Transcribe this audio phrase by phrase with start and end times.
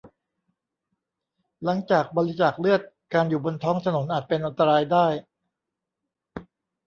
[1.63, 2.81] หลังจากบริจาคเลือด
[3.13, 5.07] การอยู่บนท้องถนนอาจเป็นอันตรายได้